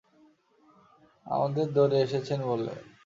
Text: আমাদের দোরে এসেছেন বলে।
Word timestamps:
আমাদের 1.25 1.65
দোরে 1.75 1.97
এসেছেন 2.01 2.39
বলে। 2.49 2.73